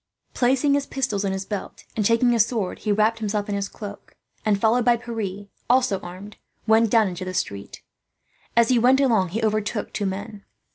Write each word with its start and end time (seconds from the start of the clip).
Placing 0.33 0.73
his 0.73 0.87
pistols 0.87 1.23
in 1.23 1.31
his 1.31 1.45
belt 1.45 1.83
and 1.95 2.03
taking 2.03 2.31
his 2.31 2.43
sword, 2.47 2.79
he 2.79 2.91
wrapped 2.91 3.19
himself 3.19 3.47
in 3.49 3.53
his 3.53 3.69
cloak 3.69 4.15
and, 4.43 4.59
followed 4.59 4.83
by 4.83 4.97
Pierre, 4.97 5.45
also 5.69 5.99
armed, 5.99 6.37
went 6.65 6.89
down 6.89 7.07
into 7.07 7.23
the 7.23 7.35
street. 7.35 7.83
As 8.57 8.69
he 8.69 8.79
went 8.79 8.99
along 8.99 9.29
he 9.29 9.43
overtook 9.43 9.93
two 9.93 10.07
men. 10.07 10.43